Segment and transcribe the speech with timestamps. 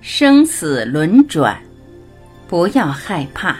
[0.00, 1.60] 生死轮转，
[2.48, 3.56] 不要害怕。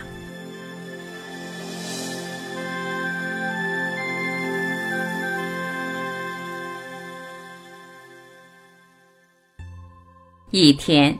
[10.50, 11.16] 一天，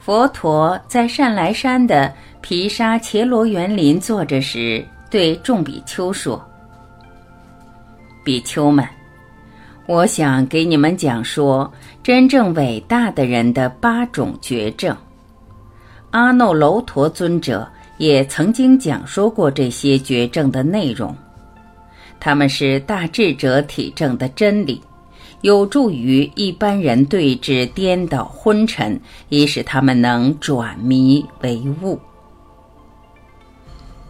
[0.00, 6.42] 佛陀在善来山的毗沙伽罗园林坐着时，对众比丘说
[8.24, 8.84] ：“比丘们。”
[9.88, 14.94] 我想给你们讲说真正伟大的人的八种绝症。
[16.10, 21.16] 阿耨楼陀尊者也曾经讲说过这些绝症的内容，
[22.20, 24.78] 他们是大智者体证的真理，
[25.40, 31.98] 有助于一般人对治颠倒昏沉，以使他们能转迷为悟。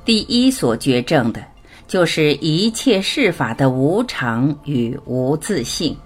[0.04, 1.40] 第一所绝症的。
[1.88, 5.96] 就是一切事法的无常与无自性，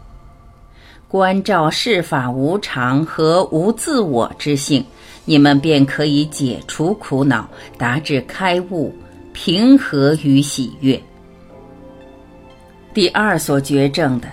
[1.08, 4.84] 关照事法无常和无自我之性，
[5.24, 8.94] 你们便可以解除苦恼，达至开悟、
[9.32, 11.02] 平和与喜悦。
[12.94, 14.28] 第二所觉证的，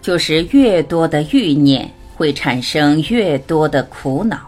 [0.00, 4.38] 就是越多的欲念会产生越多的苦恼，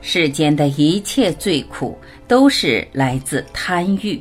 [0.00, 1.96] 世间的一切罪苦
[2.26, 4.20] 都是来自贪欲。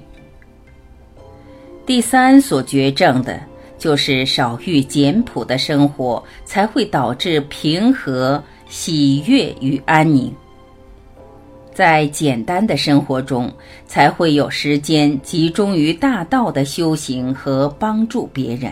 [1.89, 3.41] 第三所觉证的，
[3.79, 10.31] 就是少欲简朴的生活，才会导致平和、喜悦与安宁。
[11.73, 13.51] 在简单的生活中，
[13.87, 18.71] 才会有时间集中于大道的修行和帮助别人。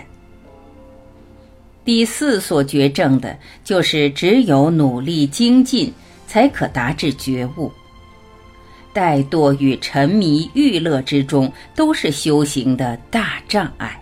[1.84, 5.92] 第四所觉证的，就是只有努力精进，
[6.28, 7.72] 才可达至觉悟。
[8.98, 14.02] 怠惰与沉迷欲乐之中，都是修行的大障碍。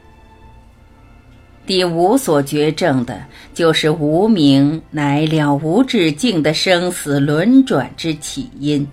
[1.65, 3.21] 第五所觉证的，
[3.53, 8.87] 就是无明乃了无止境的生死轮转之起因。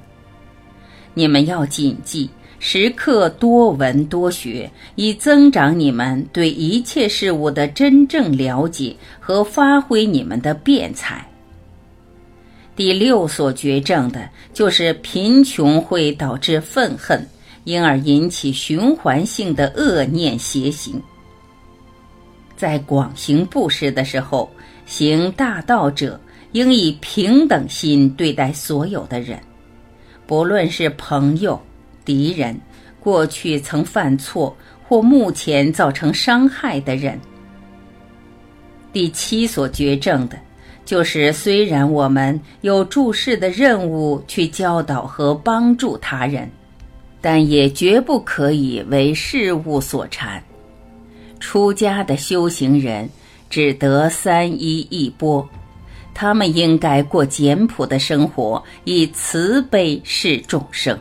[1.15, 11.25] 你们要谨记，时刻多闻多学，以增长你们对一切事物的真正了解和发挥你们的辩才。
[12.75, 17.27] 第六所觉证的，就是贫穷会导致愤恨，
[17.65, 21.01] 因而引起循环性的恶念邪行。
[22.57, 24.51] 在广行布施的时候，
[24.87, 26.19] 行大道者
[26.53, 29.39] 应以平等心对待所有的人，
[30.27, 31.61] 不论是朋友、
[32.07, 32.59] 敌人，
[33.01, 34.57] 过去曾犯错
[34.89, 37.21] 或目前造成伤害的人。
[38.93, 40.39] 第七所觉证的。
[40.85, 46.51] 就是虽然我们有注释的任务去教导和帮助他人，
[47.21, 50.43] 但也绝不可以为事物所缠。
[51.39, 53.09] 出家的修行人
[53.49, 55.49] 只得三衣一钵，
[56.13, 60.99] 他们应该过简朴的生活，以慈悲示众生。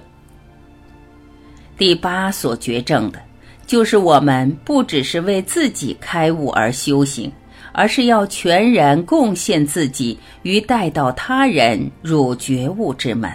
[1.78, 3.19] 第八所觉证的，
[3.66, 7.31] 就是我们不只是为自己开悟而修行。
[7.71, 13.31] 而是要全然贡献自己，于带到他人入觉悟之门。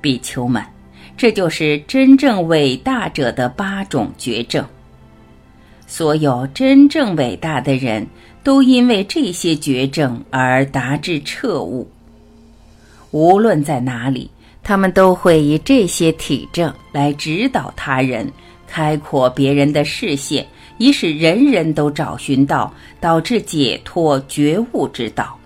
[0.00, 0.62] 比丘们，
[1.16, 4.64] 这就是真正伟大者的八种绝症。
[5.86, 8.06] 所有真正伟大的人
[8.44, 11.88] 都因为这些绝症而达至彻悟。
[13.10, 14.30] 无论在哪里，
[14.68, 18.30] 他们都会以这些体证来指导他人，
[18.66, 20.46] 开阔别人的视线。
[20.76, 22.70] 以使人人都找寻到
[23.00, 25.38] 导致解脱觉悟之道。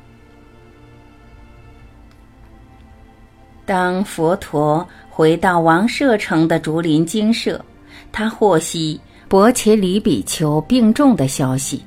[3.64, 7.64] 当佛陀回到王舍城的竹林精舍，
[8.10, 11.80] 他获悉伯伽黎比丘病重的消息，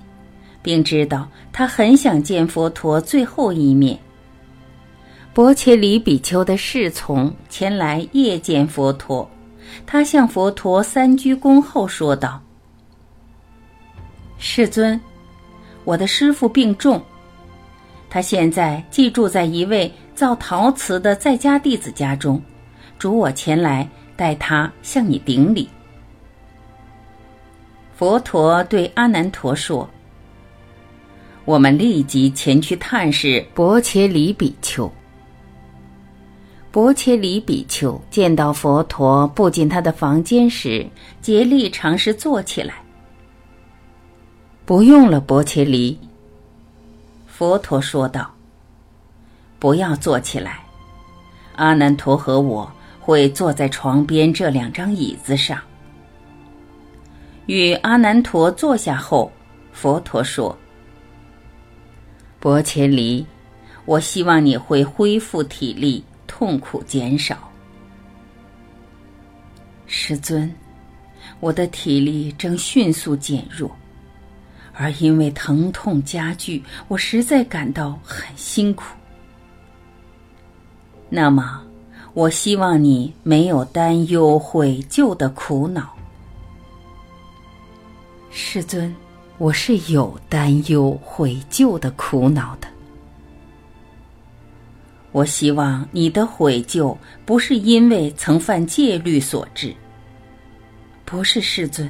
[0.61, 3.99] 并知道他很想见佛陀最后一面。
[5.35, 9.29] 伯伽黎比丘的侍从前来谒见佛陀，
[9.85, 12.41] 他向佛陀三鞠躬后说道。
[14.37, 14.97] 世尊，
[15.83, 17.03] 我的师父病重，
[18.09, 22.41] 他现在寄住在一位造陶瓷的在家弟子家中，
[22.97, 25.67] 主我前来代他向你顶礼。
[27.93, 29.89] 佛陀对阿难陀说
[31.43, 34.89] ：“我们立即前去探视伯伽黎比丘。”
[36.75, 40.85] 伯伽黎比丘见到佛陀步进他的房间时，
[41.21, 42.83] 竭力尝试坐起来。
[44.65, 45.97] 不用了，伯伽黎。
[47.27, 48.29] 佛陀说道
[49.57, 50.65] ：“不要坐起来，
[51.55, 52.69] 阿难陀和我
[52.99, 55.57] 会坐在床边这两张椅子上。”
[57.47, 59.31] 与阿难陀坐下后，
[59.71, 60.53] 佛陀说
[62.37, 63.25] ：“伯伽黎，
[63.85, 66.03] 我希望你会恢复体力，
[66.37, 67.49] 痛苦减少。
[69.87, 70.53] 师尊，
[71.39, 73.73] 我的体力正迅速减弱，
[74.73, 78.83] 而因为疼痛加剧，我实在感到很辛苦。
[81.09, 81.63] 那么，
[82.13, 85.95] 我希望你没有担忧悔疚的苦恼。
[88.29, 88.93] 师尊，
[89.37, 92.74] 我是有担忧悔疚的苦恼的。
[95.15, 96.93] 我希望你的悔疚
[97.25, 99.73] 不是因为曾犯戒律所致。
[101.05, 101.89] 不是世尊，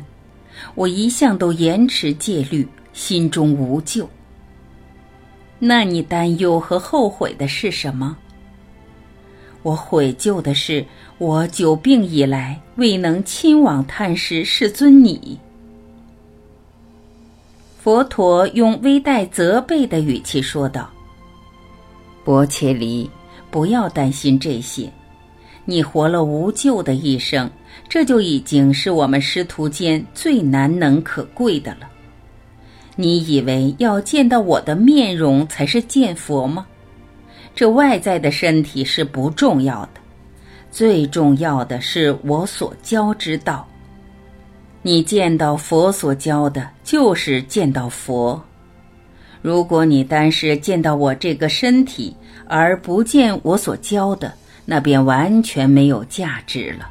[0.76, 4.08] 我一向都严持戒律，心中无咎。
[5.58, 8.16] 那你担忧和后悔的是什么？
[9.64, 10.86] 我悔疚的是，
[11.18, 15.40] 我久病以来未能亲往探视世尊你。
[17.80, 20.88] 佛陀用微带责备的语气说道
[22.26, 23.10] ：“薄切离。”
[23.52, 24.92] 不要担心这些，
[25.64, 27.50] 你活了无救的一生，
[27.88, 31.88] 这就已经是我们师徒间最难能可贵的了。
[32.98, 36.66] 你以为要见到我的面容才是见佛吗？
[37.56, 40.02] 这外在的身体是不重要的，
[40.70, 43.66] 最重要的是我所教之道。
[44.82, 48.44] 你见到佛所教的，就是见到佛。
[49.46, 54.34] 如果你单是见到我这个身体，而不见我所教的，
[54.66, 56.90] 那便完全没有价值了。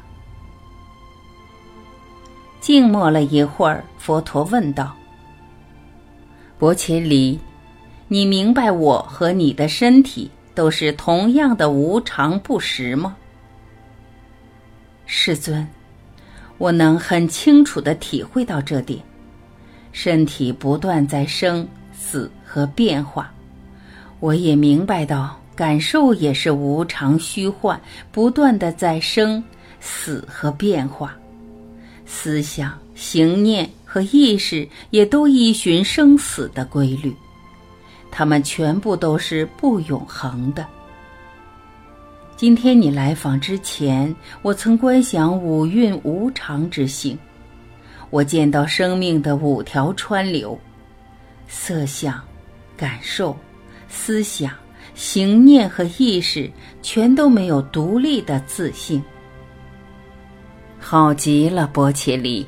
[2.61, 4.95] 静默了一会儿，佛陀问道
[6.57, 7.37] ：“伯伽离，
[8.07, 13.17] 你明白我和你的身体都是同样的无常不实吗？”
[15.05, 15.67] 世尊，
[16.57, 19.01] 我能很清楚的体会到这点，
[19.91, 21.67] 身体不断在生。
[22.07, 23.33] 死和变化，
[24.19, 27.79] 我也明白到，感受也是无常虚幻，
[28.11, 29.43] 不断的在生
[29.79, 31.17] 死和变化，
[32.05, 37.11] 思想、行念和意识也都依循生死的规律，
[38.11, 40.63] 它们全部都是不永恒的。
[42.37, 47.17] 今天你来访之前，我曾观想五蕴无常之性，
[48.11, 50.57] 我见到生命的五条川流。
[51.47, 52.21] 色相、
[52.75, 53.35] 感受、
[53.87, 54.51] 思想、
[54.93, 56.49] 行念和意识，
[56.81, 59.01] 全都没有独立的自性。
[60.79, 62.45] 好极了，波切利，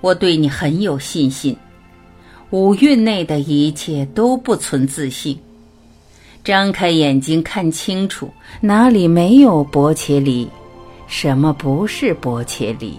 [0.00, 1.56] 我对你很有信心。
[2.50, 5.38] 五蕴内的一切都不存自性。
[6.44, 8.30] 张开眼睛看清楚，
[8.60, 10.48] 哪里没有波切利？
[11.06, 12.98] 什么不是波切利？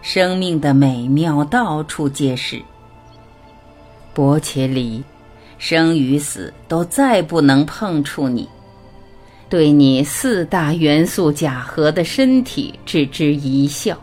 [0.00, 2.62] 生命的美妙到处皆是。
[4.16, 5.04] 薄伽离，
[5.58, 8.48] 生与死都再不能碰触你，
[9.50, 13.94] 对你四大元素假合的身体置之一笑，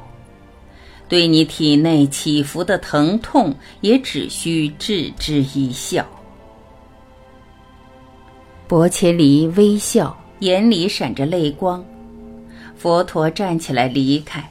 [1.10, 6.06] 对你体内起伏的疼痛也只需置之一笑。
[8.68, 11.83] 薄伽离微笑，眼里闪着泪光。
[12.77, 14.48] 佛陀站起来离开。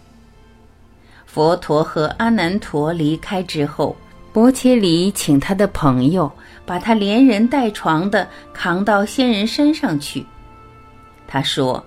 [1.25, 3.95] 佛陀和阿难陀离开之后。
[4.33, 6.31] 伯切里请他的朋友
[6.65, 10.25] 把他连人带床的扛到仙人山上去。
[11.29, 11.85] 他说：“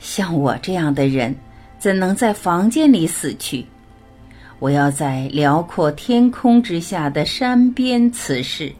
[0.00, 1.34] 像我这样的人，
[1.78, 3.64] 怎能在房间里死去？
[4.58, 8.72] 我要在辽阔天空之下的山边辞世。”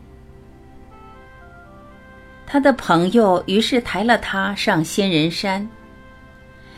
[2.45, 5.69] 他的朋友于是抬了他上仙人山。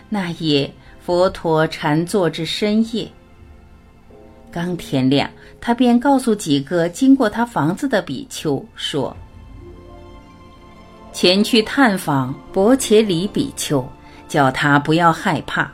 [0.08, 0.70] 那夜，
[1.00, 3.10] 佛陀禅坐至深夜。
[4.52, 5.30] 刚天亮，
[5.60, 9.16] 他便告诉几个经过他房子的比丘说
[11.12, 13.86] ：“前去探访伯伽里比丘，
[14.26, 15.70] 叫他不要害怕，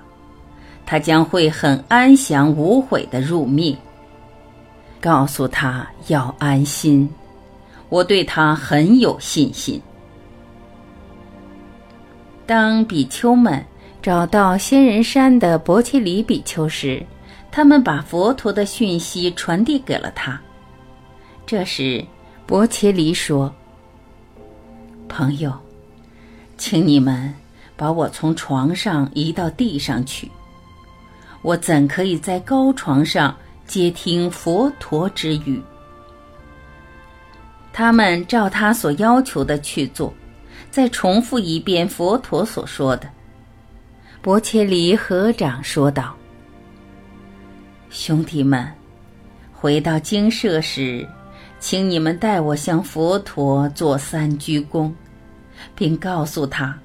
[0.85, 3.76] 他将会很安详无悔的入灭。
[5.00, 7.09] 告诉他要安心，
[7.88, 9.80] 我对他很有信心。”
[12.47, 13.64] 当比丘们
[14.00, 17.04] 找到仙人山的伯伽里比丘时，
[17.50, 20.38] 他们把佛陀的讯息传递给了他。
[21.46, 22.04] 这时，
[22.46, 23.52] 薄伽离说
[25.08, 25.52] ：“朋友，
[26.58, 27.32] 请你们
[27.76, 30.30] 把我从床上移到地上去。
[31.42, 33.34] 我怎可以在高床上
[33.66, 35.62] 接听佛陀之语？”
[37.72, 40.12] 他们照他所要求的去做，
[40.70, 43.08] 再重复一遍佛陀所说的。
[44.20, 46.16] 薄伽离合掌说道。
[47.88, 48.69] 兄弟们，
[49.55, 51.07] 回到精舍时，
[51.61, 54.93] 请你们代我向佛陀做三鞠躬，
[55.75, 56.76] 并告诉他，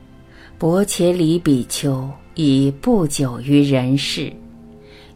[0.57, 4.31] 薄伽黎比丘已不久于人世，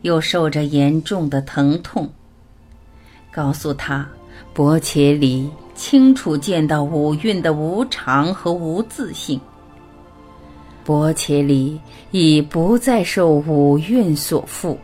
[0.02, 2.10] 又受着严重的疼痛。
[3.32, 4.08] 告诉他，
[4.54, 9.40] 薄伽黎清楚见到五蕴的无常和无自性。
[10.84, 11.80] 薄伽黎
[12.12, 14.76] 已不再受五蕴所缚，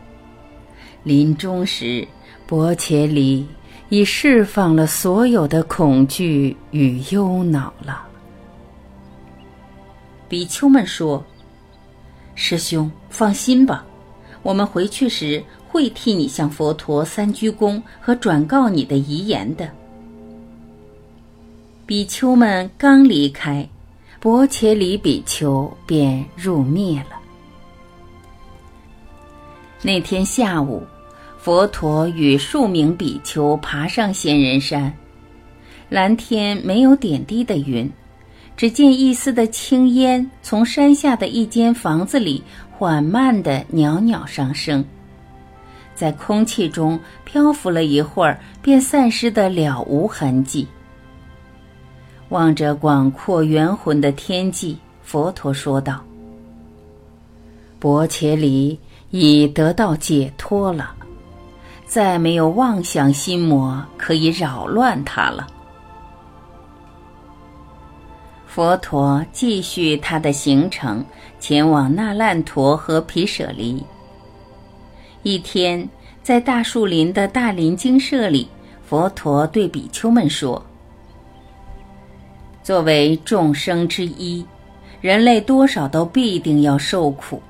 [1.04, 2.06] 临终时，
[2.46, 3.46] 薄伽黎
[3.88, 8.06] 已释放了所有的恐惧与忧恼了。
[10.28, 11.24] 比丘们说
[12.34, 13.84] ：“师兄，放心吧，
[14.42, 19.68] 我们回去时会替你向佛陀三鞠躬和转告你的遗言的。”
[21.84, 23.68] 比丘们刚离开。
[24.20, 27.18] 薄伽黎比丘便入灭了。
[29.82, 30.80] 那天下午，
[31.42, 34.96] 佛陀与数名比丘爬上仙人山，
[35.88, 37.90] 蓝天没有点滴的云，
[38.56, 44.84] 只见一丝的青烟从山下的一间房子里缓慢的袅袅上升，
[45.96, 50.64] 在空气中漂浮了一会儿，便散失的了无痕迹。
[52.28, 56.00] 望着广阔圆浑的天际，佛陀说道
[57.80, 58.78] ：“薄伽离
[59.10, 60.94] 已得到解脱了，
[61.92, 65.46] 再没有妄想心魔可以扰乱他了。”
[68.48, 71.04] 佛陀继续他的行程，
[71.38, 73.84] 前往那烂陀和毗舍离。
[75.22, 75.86] 一天，
[76.22, 78.48] 在大树林的大林精舍里，
[78.82, 80.64] 佛陀对比丘们说。
[82.62, 84.42] 作为众生之一，
[85.02, 87.42] 人类多少都必定要受苦。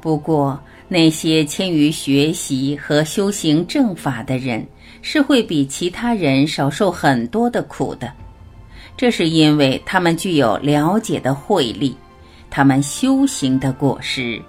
[0.00, 0.58] 不过，
[0.94, 4.64] 那些迁于学习和修行正法的人，
[5.02, 8.12] 是会比其他人少受很多的苦的。
[8.96, 11.96] 这是因为他们具有了解的慧力，
[12.48, 14.40] 他们修行的果实。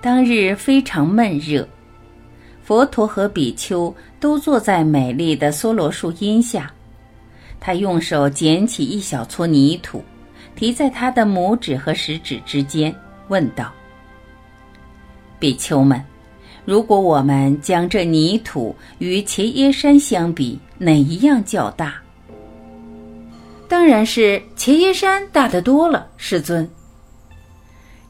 [0.00, 1.68] 当日非常闷热，
[2.62, 6.72] 佛陀和比丘都坐在美丽的梭罗树荫下。
[7.60, 10.02] 他用手捡起一小撮泥土，
[10.56, 12.94] 提在他的拇指和食指之间，
[13.28, 13.70] 问道
[15.38, 16.02] ：“比丘们，
[16.64, 21.94] 如果我们将这泥土与茄耶山相比，哪一样较大
[23.68, 26.68] ？”“当然是茄耶山大得多了，世尊。”“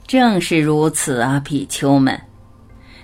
[0.07, 2.19] 正是如此啊，比丘们。”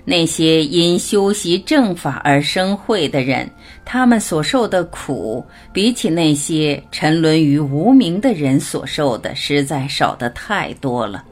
[0.06, 3.50] 那些因修习正法而生慧的人，
[3.86, 11.24] 他们所受的苦，比起那些沉沦于无名的人所受的，实在少得太多了。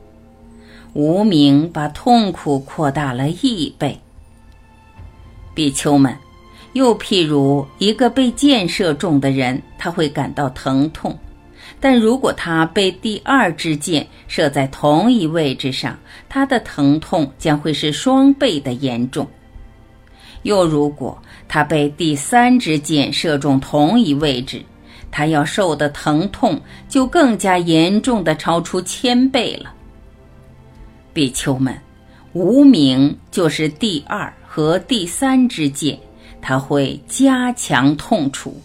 [0.95, 3.99] 无名把痛苦扩大了一倍。
[5.55, 6.17] 比丘们，
[6.73, 11.19] 又譬如一个被箭射中的人，他会感到疼痛。
[11.81, 19.27] 但如果他被第二支箭射在同一位置上，他的疼痛将会是双倍的严重。
[20.43, 24.63] 又如果他被第三支箭射中同一位置，
[25.11, 29.73] 他要受的疼痛就更加严重的超出千倍了。
[31.13, 31.77] 比丘们，
[32.33, 35.99] 无名就是第二和第三支箭，
[36.41, 38.61] 它会加强痛楚。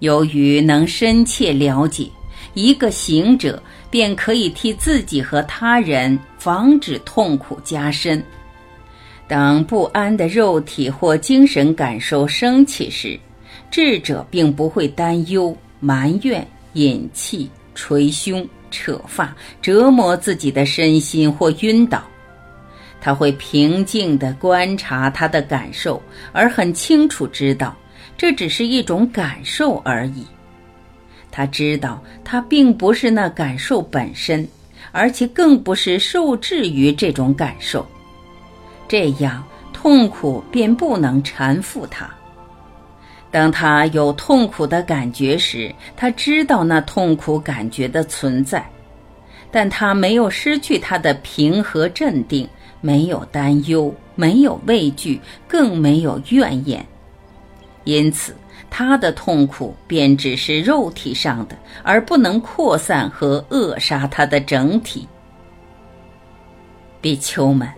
[0.00, 2.10] 由于能深切了解，
[2.52, 8.22] 一个行者便可以替自己和他人防止痛苦加深。
[9.26, 13.18] 当不安的肉体或精神感受升起时，
[13.70, 22.02] 智者并不会担忧、埋怨、引气、捶胸、扯发、折磨自己的身心或晕倒。
[23.00, 26.02] 他会平静地观察他的感受，
[26.32, 27.76] 而很清楚知道。
[28.16, 30.26] 这只是一种感受而已。
[31.30, 34.46] 他知道，他并不是那感受本身，
[34.92, 37.86] 而且更不是受制于这种感受。
[38.88, 42.08] 这样，痛苦便不能缠缚他。
[43.34, 48.64] 当他有痛苦的感觉时，他知道那痛苦感觉的存在，
[49.50, 52.48] 但他没有失去他的平和镇定，
[52.80, 56.86] 没有担忧，没有畏惧，更没有怨言。
[57.82, 58.36] 因此，
[58.70, 65.08] 他的痛苦便只是肉体上的，而不能扩散和扼杀他的整体。
[67.00, 67.68] 比丘们，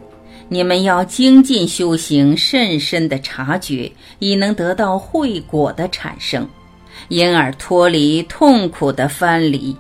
[0.49, 6.49] 你们要精进修行，甚深的察觉，以能得到慧果的产生，
[7.09, 9.77] 因而脱离痛苦的藩篱。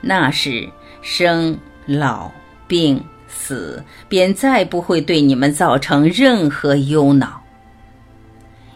[0.00, 0.66] 那时，
[1.02, 2.30] 生老
[2.66, 7.38] 病死便再不会对你们造成任何忧恼。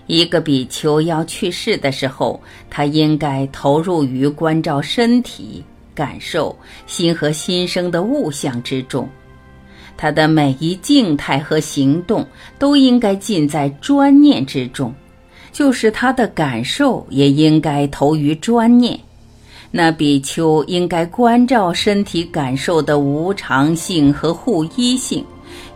[0.06, 2.38] 一个比丘要去世的时候，
[2.68, 5.64] 他应该投入于关照身体、
[5.94, 6.54] 感受
[6.86, 9.08] 心和心生的物象之中。
[9.96, 12.26] 他的每一静态和行动
[12.58, 14.94] 都应该尽在专念之中，
[15.52, 18.98] 就是他的感受也应该投于专念。
[19.70, 25.24] 那比丘应该关照身体感受的无常性和互依性。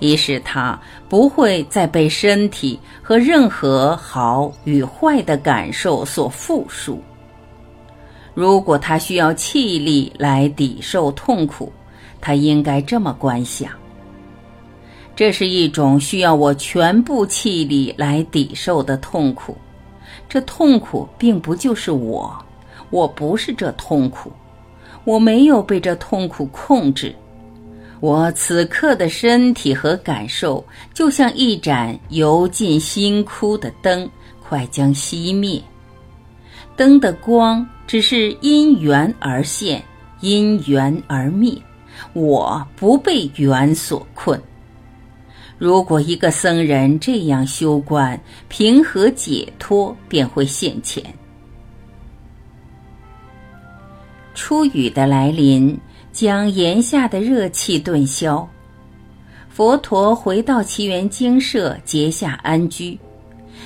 [0.00, 7.02] 以使他不会再被身体和任何好与坏的感受所缚束。
[8.34, 11.72] 如果他需要气力来抵受痛苦，
[12.20, 13.70] 他应该这么观想：
[15.18, 19.58] 这是一种需要我全部气力来抵受的痛苦。
[20.28, 22.32] 这痛苦并不就是我，
[22.90, 24.30] 我不是这痛苦，
[25.02, 27.12] 我没有被这痛苦控制。
[27.98, 34.08] 我此刻的身体和感受，就像一盏油尽心枯的灯，
[34.40, 35.60] 快将熄灭。
[36.76, 39.82] 灯的光只是因缘而现，
[40.20, 41.52] 因缘而灭。
[42.12, 44.40] 我不被缘所困。
[45.58, 51.02] 如果一个僧人这样修观，平和解脱便会现前。
[54.34, 55.78] 初雨的来临。
[56.10, 58.44] 将檐下的热气顿消，
[59.48, 62.98] 佛陀回到奇园精舍结下安居。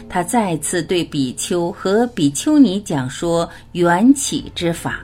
[0.07, 5.01] 他再次对比丘和比丘尼讲说缘起之法。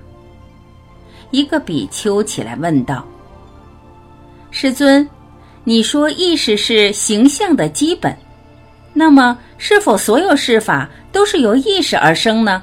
[1.31, 3.03] 一个比丘起来问道
[4.51, 5.09] ：“世尊，
[5.65, 8.17] 你说意识是形象的基本，
[8.95, 12.63] 那么是否所有事法都是由意识而生呢？”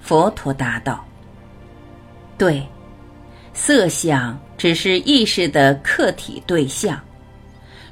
[0.00, 1.04] 佛陀答道
[2.38, 2.66] ：“对。”
[3.54, 6.96] 色相只是意识的客体对象，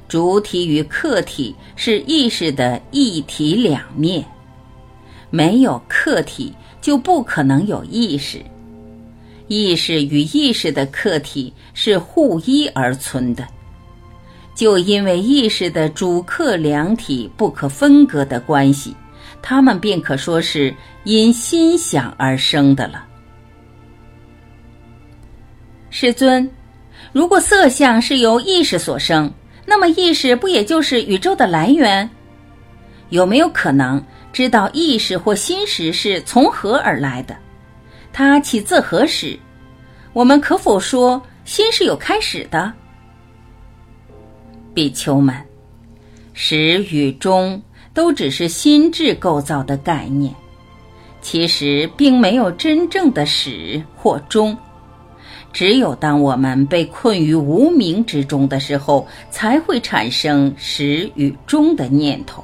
[0.07, 4.23] 主体与客体是意识的一体两面。
[5.29, 8.41] 没有客体，就不可能有意识。
[9.47, 13.47] 意识与意识的客体是互依而存的。
[14.55, 18.95] 就因为意识的主客两体不可分割的关系，
[19.41, 23.05] 它们便可说是因心想而生的了。
[25.89, 26.49] 世尊，
[27.13, 29.31] 如果色相是由意识所生，
[29.65, 32.09] 那么意识不也就是宇宙的来源？
[33.09, 37.37] 有没有可能知道意识或心识是从何而来的？
[38.17, 39.37] 它起自何时？
[40.11, 42.73] 我们可否说心是有开始的？
[44.73, 45.35] 比丘们，
[46.33, 47.61] 始与终
[47.93, 50.33] 都只是心智构造的概念，
[51.21, 54.57] 其实并没有真正的始或终。
[55.53, 62.43] 只有当我们被困于无明之中的时候，才会产生始与终的念头。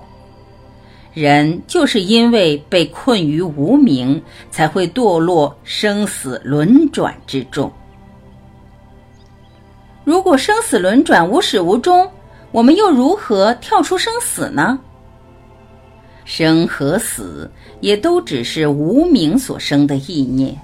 [1.14, 7.72] 人就是因为被困于无明，才会堕落生死轮转之中。
[10.04, 12.10] 如果生死轮转无始无终，
[12.52, 14.80] 我们又如何跳出生死呢？
[16.26, 20.58] 生和死也都只是无明所生的意念。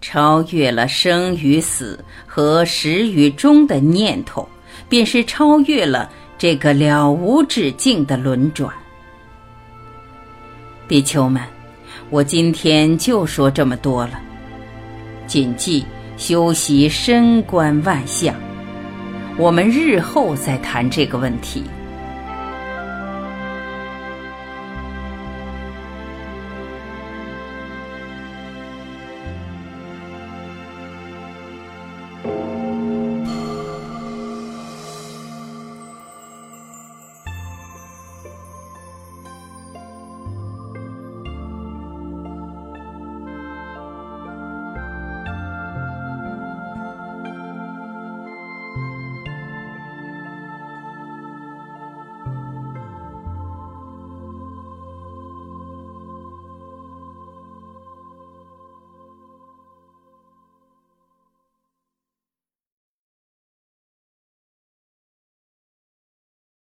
[0.00, 4.46] 超越了生与死和始与终的念头，
[4.88, 8.70] 便是超越了这个了无止境的轮转。
[10.86, 11.42] 比丘们，
[12.10, 14.20] 我今天就说这么多了。
[15.26, 15.84] 谨记
[16.18, 18.34] 修习身观万象，
[19.38, 21.64] 我们日后再谈这个问题。